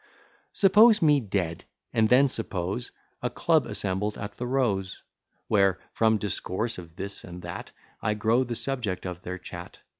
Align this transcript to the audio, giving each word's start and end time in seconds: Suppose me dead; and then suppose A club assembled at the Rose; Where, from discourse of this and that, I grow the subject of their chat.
Suppose 0.53 0.99
me 1.03 1.19
dead; 1.19 1.65
and 1.93 2.09
then 2.09 2.27
suppose 2.27 2.91
A 3.21 3.29
club 3.29 3.67
assembled 3.67 4.17
at 4.17 4.35
the 4.37 4.47
Rose; 4.47 5.03
Where, 5.47 5.77
from 5.93 6.17
discourse 6.17 6.79
of 6.79 6.95
this 6.95 7.23
and 7.23 7.43
that, 7.43 7.69
I 8.01 8.15
grow 8.15 8.43
the 8.43 8.55
subject 8.55 9.05
of 9.05 9.21
their 9.21 9.37
chat. 9.37 9.77